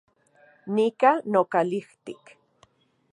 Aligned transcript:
Nika 0.73 1.11
nokalijtik 1.33 2.23